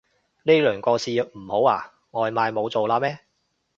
[0.41, 1.93] 呢輪個市唔好啊？
[2.09, 3.19] 外賣冇做喇咩